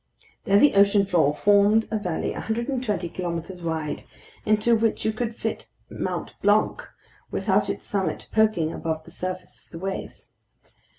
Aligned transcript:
There 0.45 0.57
the 0.57 0.73
ocean 0.73 1.05
floor 1.05 1.35
formed 1.35 1.87
a 1.91 1.99
valley 1.99 2.31
120 2.31 3.07
kilometers 3.09 3.61
wide, 3.61 4.01
into 4.47 4.75
which 4.75 5.05
you 5.05 5.13
could 5.13 5.35
fit 5.35 5.69
Mt. 5.91 6.33
Blanc 6.41 6.81
without 7.29 7.69
its 7.69 7.85
summit 7.85 8.27
poking 8.31 8.73
above 8.73 9.03
the 9.03 9.11
surface 9.11 9.61
of 9.63 9.69
the 9.69 9.77
waves. 9.77 10.33